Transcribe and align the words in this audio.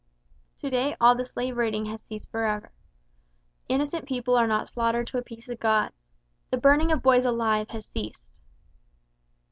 To 0.61 0.69
day 0.71 0.95
all 0.99 1.13
the 1.13 1.23
slave 1.23 1.57
raiding 1.57 1.85
has 1.85 2.01
ceased 2.01 2.31
for 2.31 2.43
ever; 2.45 2.71
innocent 3.69 4.07
people 4.07 4.35
are 4.35 4.47
not 4.47 4.67
slaughtered 4.67 5.05
to 5.05 5.19
appease 5.19 5.45
the 5.45 5.55
gods; 5.55 6.09
the 6.49 6.57
burning 6.57 6.91
of 6.91 7.03
boys 7.03 7.23
alive 7.23 7.69
has 7.69 7.85
ceased. 7.85 8.39